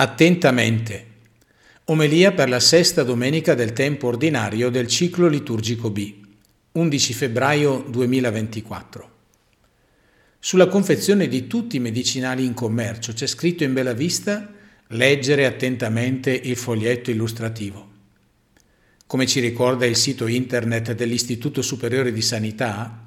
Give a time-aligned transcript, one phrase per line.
[0.00, 1.04] Attentamente.
[1.84, 6.14] Omelia per la sesta domenica del tempo ordinario del ciclo liturgico B,
[6.72, 9.10] 11 febbraio 2024.
[10.38, 14.50] Sulla confezione di tutti i medicinali in commercio c'è scritto in bella vista
[14.86, 17.88] leggere attentamente il foglietto illustrativo.
[19.06, 23.04] Come ci ricorda il sito internet dell'Istituto Superiore di Sanità,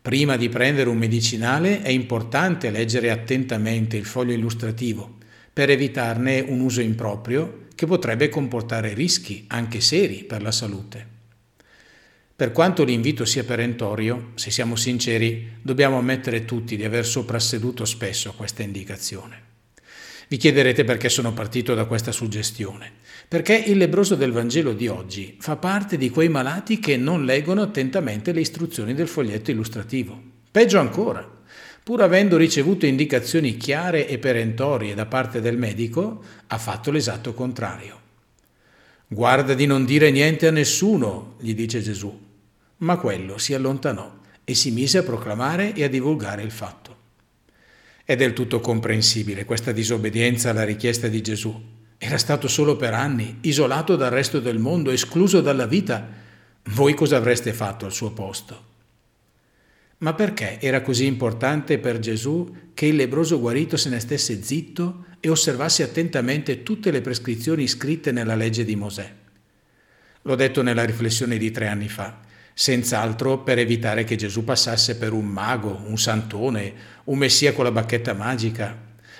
[0.00, 5.20] prima di prendere un medicinale è importante leggere attentamente il foglio illustrativo
[5.52, 11.06] per evitarne un uso improprio che potrebbe comportare rischi anche seri per la salute.
[12.34, 18.32] Per quanto l'invito sia perentorio, se siamo sinceri, dobbiamo ammettere tutti di aver soprasseduto spesso
[18.36, 19.50] questa indicazione.
[20.28, 22.90] Vi chiederete perché sono partito da questa suggestione.
[23.28, 27.60] Perché il lebroso del Vangelo di oggi fa parte di quei malati che non leggono
[27.60, 30.20] attentamente le istruzioni del foglietto illustrativo.
[30.50, 31.41] Peggio ancora,
[31.82, 38.00] pur avendo ricevuto indicazioni chiare e perentorie da parte del medico, ha fatto l'esatto contrario.
[39.08, 42.30] Guarda di non dire niente a nessuno, gli dice Gesù.
[42.78, 46.96] Ma quello si allontanò e si mise a proclamare e a divulgare il fatto.
[48.04, 51.54] È del tutto comprensibile questa disobbedienza alla richiesta di Gesù.
[51.98, 56.08] Era stato solo per anni, isolato dal resto del mondo, escluso dalla vita.
[56.70, 58.70] Voi cosa avreste fatto al suo posto?
[60.02, 65.04] Ma perché era così importante per Gesù che il lebroso guarito se ne stesse zitto
[65.20, 69.12] e osservasse attentamente tutte le prescrizioni scritte nella legge di Mosè?
[70.22, 72.18] L'ho detto nella riflessione di tre anni fa,
[72.52, 77.70] senz'altro per evitare che Gesù passasse per un mago, un santone, un messia con la
[77.70, 78.76] bacchetta magica,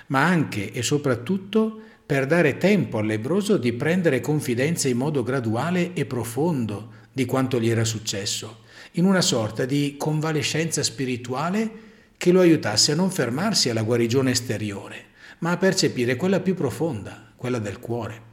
[0.08, 5.92] ma anche e soprattutto per dare tempo al lebroso di prendere confidenza in modo graduale
[5.92, 8.62] e profondo di quanto gli era successo
[8.93, 11.71] in una sorta di convalescenza spirituale
[12.17, 15.07] che lo aiutasse a non fermarsi alla guarigione esteriore,
[15.39, 18.31] ma a percepire quella più profonda, quella del cuore.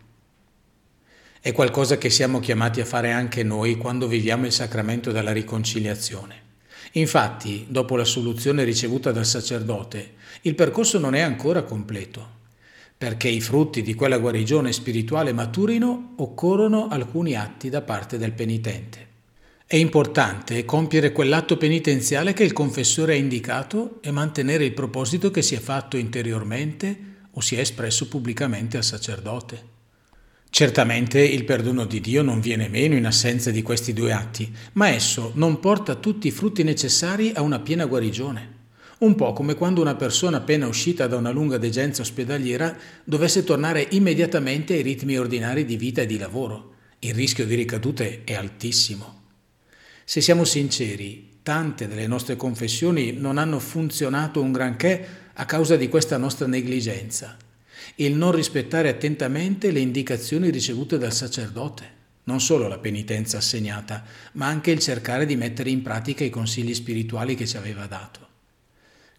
[1.41, 6.47] È qualcosa che siamo chiamati a fare anche noi quando viviamo il sacramento della riconciliazione.
[6.93, 12.37] Infatti, dopo la soluzione ricevuta dal sacerdote, il percorso non è ancora completo.
[12.97, 19.08] Perché i frutti di quella guarigione spirituale maturino, occorrono alcuni atti da parte del penitente.
[19.71, 25.43] È importante compiere quell'atto penitenziale che il confessore ha indicato e mantenere il proposito che
[25.43, 29.63] si è fatto interiormente o si è espresso pubblicamente al sacerdote.
[30.49, 34.89] Certamente il perdono di Dio non viene meno in assenza di questi due atti, ma
[34.89, 38.53] esso non porta tutti i frutti necessari a una piena guarigione.
[39.01, 43.85] Un po' come quando una persona appena uscita da una lunga degenza ospedaliera dovesse tornare
[43.91, 46.73] immediatamente ai ritmi ordinari di vita e di lavoro.
[46.97, 49.18] Il rischio di ricadute è altissimo.
[50.09, 55.87] Se siamo sinceri, tante delle nostre confessioni non hanno funzionato un granché a causa di
[55.87, 57.37] questa nostra negligenza,
[57.97, 61.87] il non rispettare attentamente le indicazioni ricevute dal sacerdote,
[62.23, 66.73] non solo la penitenza assegnata, ma anche il cercare di mettere in pratica i consigli
[66.73, 68.27] spirituali che ci aveva dato.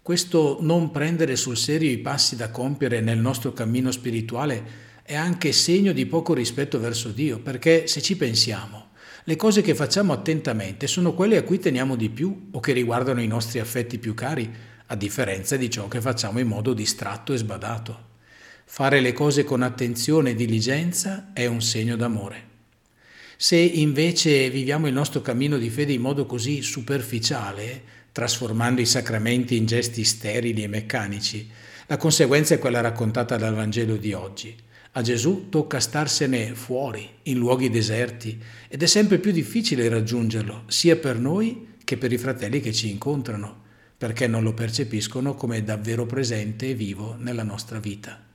[0.02, 5.52] Questo non prendere sul serio i passi da compiere nel nostro cammino spirituale è anche
[5.52, 8.89] segno di poco rispetto verso Dio, perché se ci pensiamo,
[9.25, 13.20] le cose che facciamo attentamente sono quelle a cui teniamo di più o che riguardano
[13.20, 14.50] i nostri affetti più cari,
[14.86, 18.08] a differenza di ciò che facciamo in modo distratto e sbadato.
[18.64, 22.48] Fare le cose con attenzione e diligenza è un segno d'amore.
[23.36, 27.82] Se invece viviamo il nostro cammino di fede in modo così superficiale,
[28.12, 31.48] trasformando i sacramenti in gesti sterili e meccanici,
[31.87, 34.56] la conseguenza è quella raccontata dal Vangelo di oggi
[34.92, 40.96] a Gesù tocca starsene fuori, in luoghi deserti, ed è sempre più difficile raggiungerlo, sia
[40.96, 43.62] per noi che per i fratelli che ci incontrano,
[43.96, 48.29] perché non lo percepiscono come davvero presente e vivo nella nostra vita.